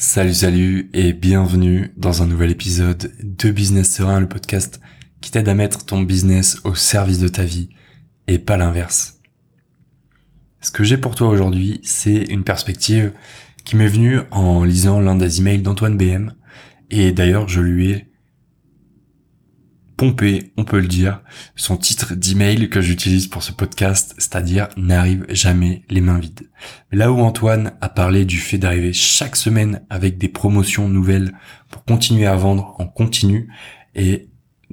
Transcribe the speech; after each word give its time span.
Salut 0.00 0.34
salut 0.34 0.90
et 0.92 1.12
bienvenue 1.12 1.92
dans 1.96 2.22
un 2.22 2.26
nouvel 2.28 2.52
épisode 2.52 3.10
de 3.20 3.50
Business 3.50 3.92
Serein, 3.92 4.20
le 4.20 4.28
podcast 4.28 4.80
qui 5.20 5.32
t'aide 5.32 5.48
à 5.48 5.54
mettre 5.54 5.84
ton 5.84 6.02
business 6.02 6.60
au 6.62 6.76
service 6.76 7.18
de 7.18 7.26
ta 7.26 7.42
vie 7.42 7.70
et 8.28 8.38
pas 8.38 8.56
l'inverse. 8.56 9.18
Ce 10.60 10.70
que 10.70 10.84
j'ai 10.84 10.98
pour 10.98 11.16
toi 11.16 11.26
aujourd'hui, 11.26 11.80
c'est 11.82 12.14
une 12.14 12.44
perspective 12.44 13.12
qui 13.64 13.74
m'est 13.74 13.88
venue 13.88 14.20
en 14.30 14.62
lisant 14.62 15.00
l'un 15.00 15.16
des 15.16 15.40
emails 15.40 15.62
d'Antoine 15.62 15.96
BM 15.96 16.32
et 16.92 17.10
d'ailleurs 17.10 17.48
je 17.48 17.60
lui 17.60 17.90
ai 17.90 18.07
pompé, 19.98 20.52
on 20.56 20.64
peut 20.64 20.78
le 20.78 20.86
dire, 20.86 21.20
son 21.56 21.76
titre 21.76 22.14
d'email 22.14 22.70
que 22.70 22.80
j'utilise 22.80 23.26
pour 23.26 23.42
ce 23.42 23.50
podcast, 23.50 24.14
c'est-à-dire 24.16 24.68
n'arrive 24.76 25.26
jamais 25.28 25.82
les 25.90 26.00
mains 26.00 26.20
vides. 26.20 26.48
Là 26.92 27.10
où 27.10 27.18
Antoine 27.18 27.72
a 27.80 27.88
parlé 27.88 28.24
du 28.24 28.38
fait 28.38 28.58
d'arriver 28.58 28.92
chaque 28.92 29.34
semaine 29.34 29.82
avec 29.90 30.16
des 30.16 30.28
promotions 30.28 30.88
nouvelles 30.88 31.32
pour 31.68 31.84
continuer 31.84 32.26
à 32.26 32.36
vendre 32.36 32.76
en 32.78 32.86
continu 32.86 33.52
et 33.96 34.28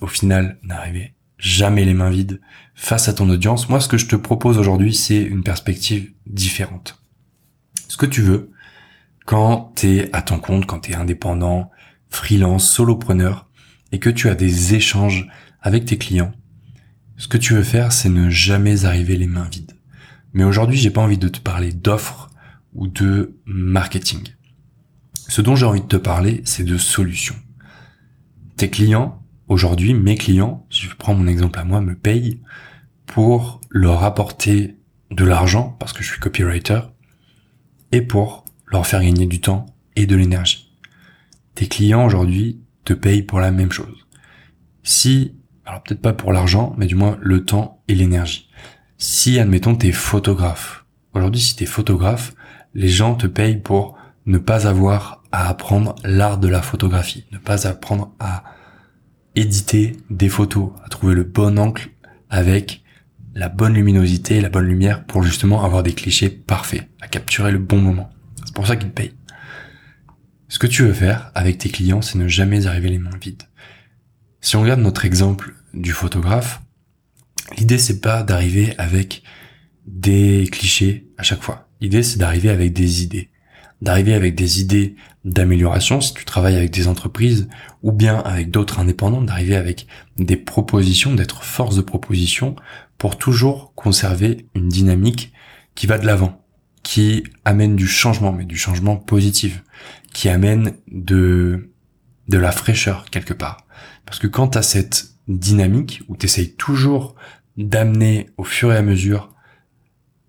au 0.00 0.06
final 0.06 0.58
n'arriver 0.62 1.14
jamais 1.36 1.84
les 1.84 1.94
mains 1.94 2.10
vides 2.10 2.40
face 2.74 3.08
à 3.08 3.12
ton 3.12 3.28
audience, 3.28 3.68
moi 3.68 3.80
ce 3.80 3.88
que 3.88 3.98
je 3.98 4.06
te 4.06 4.16
propose 4.16 4.56
aujourd'hui 4.56 4.94
c'est 4.94 5.20
une 5.20 5.42
perspective 5.42 6.14
différente. 6.26 6.98
Ce 7.88 7.98
que 7.98 8.06
tu 8.06 8.22
veux 8.22 8.52
quand 9.26 9.72
t'es 9.74 10.08
à 10.14 10.22
ton 10.22 10.38
compte, 10.38 10.64
quand 10.64 10.80
t'es 10.80 10.94
indépendant, 10.94 11.70
freelance, 12.08 12.70
solopreneur, 12.70 13.49
et 13.92 13.98
que 13.98 14.10
tu 14.10 14.28
as 14.28 14.34
des 14.34 14.74
échanges 14.74 15.28
avec 15.60 15.84
tes 15.84 15.98
clients, 15.98 16.32
ce 17.16 17.28
que 17.28 17.36
tu 17.36 17.54
veux 17.54 17.62
faire, 17.62 17.92
c'est 17.92 18.08
ne 18.08 18.30
jamais 18.30 18.86
arriver 18.86 19.16
les 19.16 19.26
mains 19.26 19.48
vides. 19.50 19.76
Mais 20.32 20.44
aujourd'hui, 20.44 20.78
j'ai 20.78 20.90
pas 20.90 21.02
envie 21.02 21.18
de 21.18 21.28
te 21.28 21.40
parler 21.40 21.72
d'offres 21.72 22.30
ou 22.72 22.86
de 22.86 23.36
marketing. 23.44 24.26
Ce 25.28 25.42
dont 25.42 25.54
j'ai 25.54 25.66
envie 25.66 25.82
de 25.82 25.86
te 25.86 25.96
parler, 25.96 26.40
c'est 26.44 26.64
de 26.64 26.78
solutions. 26.78 27.36
Tes 28.56 28.70
clients, 28.70 29.22
aujourd'hui, 29.48 29.92
mes 29.92 30.16
clients, 30.16 30.66
si 30.70 30.86
je 30.86 30.94
prends 30.94 31.14
mon 31.14 31.26
exemple 31.26 31.58
à 31.58 31.64
moi, 31.64 31.80
me 31.80 31.94
payent 31.94 32.40
pour 33.06 33.60
leur 33.70 34.02
apporter 34.04 34.76
de 35.10 35.24
l'argent, 35.24 35.76
parce 35.78 35.92
que 35.92 36.02
je 36.02 36.10
suis 36.10 36.20
copywriter, 36.20 36.80
et 37.92 38.02
pour 38.02 38.44
leur 38.66 38.86
faire 38.86 39.02
gagner 39.02 39.26
du 39.26 39.40
temps 39.40 39.66
et 39.96 40.06
de 40.06 40.16
l'énergie. 40.16 40.72
Tes 41.54 41.66
clients 41.66 42.06
aujourd'hui 42.06 42.60
te 42.84 42.92
paye 42.92 43.22
pour 43.22 43.40
la 43.40 43.50
même 43.50 43.72
chose. 43.72 44.06
Si, 44.82 45.34
alors 45.64 45.82
peut-être 45.82 46.00
pas 46.00 46.12
pour 46.12 46.32
l'argent, 46.32 46.74
mais 46.78 46.86
du 46.86 46.94
moins 46.94 47.18
le 47.20 47.44
temps 47.44 47.82
et 47.88 47.94
l'énergie. 47.94 48.48
Si, 48.98 49.38
admettons, 49.38 49.76
t'es 49.76 49.92
photographe. 49.92 50.84
Aujourd'hui, 51.14 51.40
si 51.40 51.56
t'es 51.56 51.66
photographe, 51.66 52.34
les 52.74 52.88
gens 52.88 53.14
te 53.14 53.26
payent 53.26 53.60
pour 53.60 53.96
ne 54.26 54.38
pas 54.38 54.66
avoir 54.66 55.22
à 55.32 55.48
apprendre 55.48 55.94
l'art 56.04 56.38
de 56.38 56.48
la 56.48 56.62
photographie, 56.62 57.24
ne 57.32 57.38
pas 57.38 57.66
apprendre 57.66 58.12
à 58.18 58.44
éditer 59.34 59.96
des 60.10 60.28
photos, 60.28 60.70
à 60.84 60.88
trouver 60.88 61.14
le 61.14 61.24
bon 61.24 61.58
angle 61.58 61.82
avec 62.28 62.82
la 63.34 63.48
bonne 63.48 63.74
luminosité, 63.74 64.40
la 64.40 64.48
bonne 64.48 64.66
lumière 64.66 65.04
pour 65.04 65.22
justement 65.22 65.64
avoir 65.64 65.82
des 65.82 65.92
clichés 65.92 66.28
parfaits, 66.28 66.88
à 67.00 67.08
capturer 67.08 67.52
le 67.52 67.58
bon 67.58 67.78
moment. 67.78 68.10
C'est 68.44 68.54
pour 68.54 68.66
ça 68.66 68.76
qu'ils 68.76 68.90
te 68.90 68.94
payent. 68.94 69.14
Ce 70.50 70.58
que 70.58 70.66
tu 70.66 70.82
veux 70.82 70.92
faire 70.92 71.30
avec 71.36 71.58
tes 71.58 71.68
clients, 71.68 72.02
c'est 72.02 72.18
ne 72.18 72.26
jamais 72.26 72.66
arriver 72.66 72.88
les 72.88 72.98
mains 72.98 73.16
vides. 73.22 73.44
Si 74.40 74.56
on 74.56 74.62
regarde 74.62 74.80
notre 74.80 75.04
exemple 75.04 75.54
du 75.74 75.92
photographe, 75.92 76.60
l'idée 77.56 77.78
c'est 77.78 78.00
pas 78.00 78.24
d'arriver 78.24 78.74
avec 78.76 79.22
des 79.86 80.48
clichés 80.50 81.06
à 81.18 81.22
chaque 81.22 81.40
fois. 81.40 81.68
L'idée 81.80 82.02
c'est 82.02 82.18
d'arriver 82.18 82.50
avec 82.50 82.72
des 82.72 83.04
idées. 83.04 83.30
D'arriver 83.80 84.12
avec 84.12 84.34
des 84.34 84.60
idées 84.60 84.96
d'amélioration 85.24 86.00
si 86.00 86.14
tu 86.14 86.24
travailles 86.24 86.56
avec 86.56 86.72
des 86.72 86.88
entreprises 86.88 87.48
ou 87.84 87.92
bien 87.92 88.18
avec 88.18 88.50
d'autres 88.50 88.80
indépendants, 88.80 89.22
d'arriver 89.22 89.54
avec 89.54 89.86
des 90.16 90.36
propositions, 90.36 91.14
d'être 91.14 91.44
force 91.44 91.76
de 91.76 91.82
proposition 91.82 92.56
pour 92.98 93.18
toujours 93.18 93.72
conserver 93.76 94.48
une 94.56 94.68
dynamique 94.68 95.32
qui 95.76 95.86
va 95.86 95.96
de 95.96 96.06
l'avant, 96.06 96.44
qui 96.90 97.22
amène 97.44 97.76
du 97.76 97.86
changement, 97.86 98.32
mais 98.32 98.44
du 98.44 98.56
changement 98.56 98.96
positif 98.96 99.62
qui 100.12 100.28
amène 100.28 100.74
de, 100.90 101.70
de 102.26 102.36
la 102.36 102.50
fraîcheur 102.50 103.04
quelque 103.12 103.32
part. 103.32 103.58
Parce 104.06 104.18
que 104.18 104.26
quand 104.26 104.48
tu 104.48 104.58
as 104.58 104.62
cette 104.62 105.12
dynamique 105.28 106.02
où 106.08 106.16
tu 106.16 106.26
essayes 106.26 106.52
toujours 106.56 107.14
d'amener 107.56 108.30
au 108.38 108.42
fur 108.42 108.72
et 108.72 108.76
à 108.76 108.82
mesure 108.82 109.32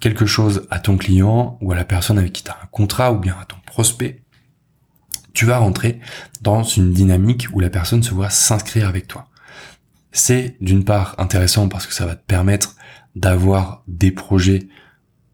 quelque 0.00 0.26
chose 0.26 0.66
à 0.68 0.80
ton 0.80 0.98
client 0.98 1.56
ou 1.62 1.72
à 1.72 1.76
la 1.76 1.86
personne 1.86 2.18
avec 2.18 2.34
qui 2.34 2.44
tu 2.44 2.50
as 2.50 2.58
un 2.62 2.66
contrat 2.66 3.10
ou 3.14 3.18
bien 3.18 3.38
à 3.40 3.46
ton 3.46 3.56
prospect, 3.64 4.22
tu 5.32 5.46
vas 5.46 5.56
rentrer 5.56 5.98
dans 6.42 6.62
une 6.62 6.92
dynamique 6.92 7.48
où 7.54 7.60
la 7.60 7.70
personne 7.70 8.02
se 8.02 8.12
voit 8.12 8.28
s'inscrire 8.28 8.86
avec 8.86 9.08
toi. 9.08 9.30
C'est 10.12 10.58
d'une 10.60 10.84
part 10.84 11.14
intéressant 11.16 11.70
parce 11.70 11.86
que 11.86 11.94
ça 11.94 12.04
va 12.04 12.16
te 12.16 12.26
permettre 12.26 12.76
d'avoir 13.16 13.82
des 13.88 14.10
projets 14.10 14.68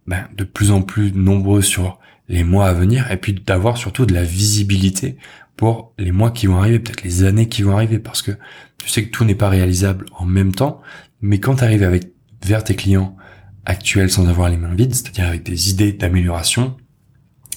ben, 0.06 0.28
de 0.37 0.44
plus 0.44 0.71
en 0.71 0.83
plus 0.83 1.12
nombreux 1.12 1.62
sur 1.62 1.99
les 2.28 2.44
mois 2.44 2.69
à 2.69 2.72
venir 2.72 3.11
et 3.11 3.17
puis 3.17 3.34
d'avoir 3.34 3.77
surtout 3.77 4.06
de 4.06 4.15
la 4.15 4.22
visibilité 4.22 5.17
pour 5.56 5.94
les 5.99 6.12
mois 6.12 6.31
qui 6.31 6.47
vont 6.47 6.59
arriver, 6.59 6.78
peut-être 6.78 7.03
les 7.03 7.25
années 7.25 7.49
qui 7.49 7.62
vont 7.62 7.77
arriver 7.77 7.99
parce 7.99 8.22
que 8.22 8.33
tu 8.78 8.89
sais 8.89 9.05
que 9.05 9.11
tout 9.11 9.25
n'est 9.25 9.34
pas 9.34 9.49
réalisable 9.49 10.06
en 10.19 10.27
même 10.27 10.55
temps, 10.55 10.81
mais 11.21 11.41
quand 11.41 11.56
tu 11.56 11.65
arrives 11.65 11.83
avec 11.83 12.12
vers 12.45 12.62
tes 12.62 12.77
clients 12.77 13.16
actuels 13.65 14.11
sans 14.11 14.28
avoir 14.28 14.49
les 14.49 14.56
mains 14.56 14.75
vides, 14.75 14.95
c'est-à-dire 14.95 15.27
avec 15.27 15.43
des 15.43 15.71
idées 15.71 15.93
d'amélioration, 15.93 16.77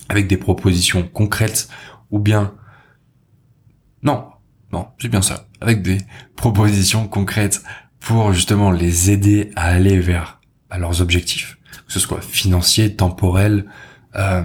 avec 0.08 0.28
des 0.28 0.38
propositions 0.38 1.04
concrètes 1.08 1.70
ou 2.09 2.20
bien 2.20 2.56
non, 4.02 4.28
non, 4.72 4.88
c'est 4.98 5.09
bien 5.09 5.22
ça, 5.22 5.48
avec 5.62 5.82
des 5.82 5.98
propositions 6.36 7.08
concrètes 7.08 7.64
pour 8.00 8.32
justement 8.34 8.72
les 8.72 9.12
aider 9.12 9.52
à 9.56 9.66
aller 9.66 10.00
vers 10.00 10.40
leurs 10.78 11.02
objectifs, 11.02 11.59
que 11.88 11.94
ce 11.94 12.00
soit 12.00 12.22
financier, 12.22 12.95
temporel, 12.95 13.66
euh, 14.16 14.44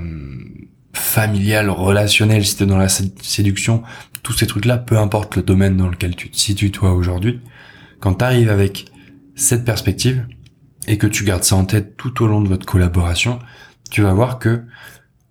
familial, 0.93 1.71
relationnel, 1.71 2.45
si 2.45 2.57
t'es 2.57 2.67
dans 2.67 2.79
la 2.79 2.89
séduction, 2.89 3.83
tous 4.23 4.33
ces 4.33 4.47
trucs-là, 4.47 4.79
peu 4.79 4.99
importe 4.99 5.37
le 5.37 5.43
domaine 5.43 5.77
dans 5.77 5.89
lequel 5.89 6.17
tu 6.17 6.31
te 6.31 6.37
situes 6.37 6.71
toi 6.71 6.93
aujourd'hui, 6.93 7.41
quand 8.01 8.15
t'arrives 8.15 8.51
avec 8.51 8.87
cette 9.35 9.65
perspective 9.65 10.27
et 10.87 10.99
que 10.99 11.07
tu 11.07 11.25
gardes 11.25 11.45
ça 11.45 11.57
en 11.57 11.65
tête 11.65 11.97
tout 11.97 12.23
au 12.23 12.27
long 12.27 12.41
de 12.41 12.49
votre 12.49 12.67
collaboration, 12.67 13.39
tu 13.91 14.03
vas 14.03 14.13
voir 14.13 14.39
que 14.39 14.65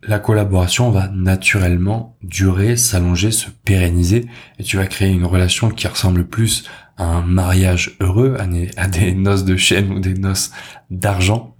la 0.05 0.19
collaboration 0.19 0.91
va 0.91 1.07
naturellement 1.07 2.17
durer, 2.21 2.75
s'allonger, 2.75 3.31
se 3.31 3.49
pérenniser 3.63 4.25
et 4.59 4.63
tu 4.63 4.77
vas 4.77 4.85
créer 4.85 5.09
une 5.09 5.25
relation 5.25 5.69
qui 5.69 5.87
ressemble 5.87 6.27
plus 6.27 6.65
à 6.97 7.05
un 7.05 7.21
mariage 7.21 7.95
heureux, 7.99 8.35
à 8.77 8.87
des 8.87 9.13
noces 9.15 9.45
de 9.45 9.55
chaîne 9.55 9.91
ou 9.91 9.99
des 9.99 10.13
noces 10.13 10.51
d'argent 10.89 11.52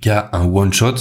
qu'à 0.00 0.30
un 0.32 0.44
one 0.44 0.72
shot 0.72 0.96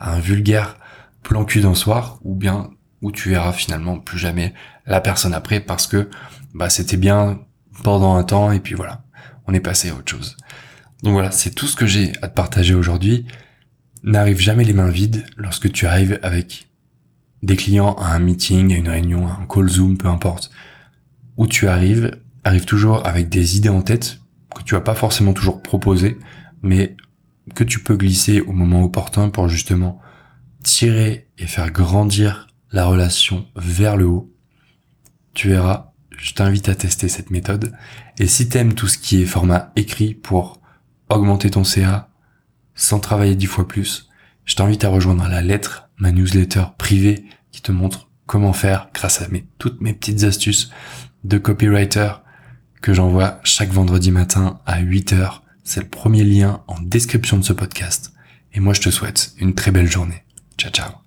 un 0.00 0.18
vulgaire 0.20 0.76
plan 1.22 1.44
cul 1.44 1.60
d'un 1.60 1.74
soir, 1.74 2.18
ou 2.22 2.34
bien 2.34 2.70
où 3.00 3.10
tu 3.10 3.30
verras 3.30 3.52
finalement 3.52 3.98
plus 3.98 4.18
jamais 4.18 4.54
la 4.86 5.00
personne 5.00 5.34
après 5.34 5.60
parce 5.60 5.86
que 5.86 6.08
bah 6.54 6.70
c'était 6.70 6.96
bien 6.96 7.40
pendant 7.82 8.14
un 8.16 8.22
temps 8.22 8.52
et 8.52 8.60
puis 8.60 8.74
voilà, 8.74 9.04
on 9.46 9.54
est 9.54 9.60
passé 9.60 9.90
à 9.90 9.94
autre 9.94 10.10
chose. 10.10 10.36
Donc 11.02 11.12
voilà, 11.12 11.30
c'est 11.30 11.50
tout 11.50 11.66
ce 11.66 11.76
que 11.76 11.86
j'ai 11.86 12.12
à 12.22 12.28
te 12.28 12.34
partager 12.34 12.74
aujourd'hui. 12.74 13.26
N'arrive 14.02 14.40
jamais 14.40 14.64
les 14.64 14.72
mains 14.72 14.88
vides 14.88 15.24
lorsque 15.36 15.70
tu 15.72 15.86
arrives 15.86 16.18
avec 16.22 16.68
des 17.42 17.56
clients 17.56 17.94
à 17.94 18.14
un 18.14 18.18
meeting, 18.20 18.72
à 18.72 18.76
une 18.76 18.88
réunion, 18.88 19.26
à 19.26 19.38
un 19.42 19.46
call 19.46 19.68
Zoom, 19.68 19.98
peu 19.98 20.08
importe. 20.08 20.50
Où 21.36 21.46
tu 21.46 21.68
arrives, 21.68 22.18
arrive 22.42 22.64
toujours 22.64 23.06
avec 23.06 23.28
des 23.28 23.56
idées 23.56 23.68
en 23.68 23.82
tête 23.82 24.20
que 24.54 24.62
tu 24.62 24.74
vas 24.74 24.80
pas 24.80 24.94
forcément 24.94 25.32
toujours 25.32 25.62
proposer, 25.62 26.18
mais 26.62 26.96
que 27.54 27.64
tu 27.64 27.80
peux 27.80 27.96
glisser 27.96 28.40
au 28.40 28.52
moment 28.52 28.84
opportun 28.84 29.28
pour 29.28 29.48
justement 29.48 30.00
tirer 30.62 31.28
et 31.38 31.46
faire 31.46 31.70
grandir 31.70 32.48
la 32.72 32.86
relation 32.86 33.46
vers 33.56 33.96
le 33.96 34.06
haut. 34.06 34.32
Tu 35.34 35.48
verras, 35.48 35.92
je 36.16 36.32
t'invite 36.32 36.68
à 36.68 36.74
tester 36.74 37.08
cette 37.08 37.30
méthode. 37.30 37.72
Et 38.18 38.26
si 38.26 38.48
t'aimes 38.48 38.74
tout 38.74 38.88
ce 38.88 38.98
qui 38.98 39.22
est 39.22 39.26
format 39.26 39.72
écrit 39.76 40.14
pour 40.14 40.60
augmenter 41.08 41.50
ton 41.50 41.64
CA 41.64 42.08
sans 42.74 42.98
travailler 42.98 43.36
dix 43.36 43.46
fois 43.46 43.68
plus, 43.68 44.08
je 44.44 44.56
t'invite 44.56 44.84
à 44.84 44.88
rejoindre 44.88 45.28
la 45.28 45.42
lettre, 45.42 45.90
ma 45.98 46.12
newsletter 46.12 46.64
privée 46.78 47.24
qui 47.52 47.62
te 47.62 47.72
montre 47.72 48.10
comment 48.26 48.52
faire 48.52 48.88
grâce 48.94 49.20
à 49.20 49.26
toutes 49.58 49.80
mes 49.80 49.92
petites 49.92 50.24
astuces 50.24 50.70
de 51.24 51.38
copywriter 51.38 52.12
que 52.80 52.92
j'envoie 52.92 53.40
chaque 53.44 53.70
vendredi 53.70 54.10
matin 54.10 54.60
à 54.66 54.80
8 54.80 55.12
heures 55.12 55.43
c'est 55.64 55.80
le 55.80 55.88
premier 55.88 56.22
lien 56.22 56.62
en 56.68 56.78
description 56.80 57.38
de 57.38 57.44
ce 57.44 57.52
podcast. 57.52 58.12
Et 58.52 58.60
moi, 58.60 58.74
je 58.74 58.82
te 58.82 58.90
souhaite 58.90 59.32
une 59.38 59.54
très 59.54 59.72
belle 59.72 59.90
journée. 59.90 60.22
Ciao, 60.56 60.70
ciao. 60.70 61.03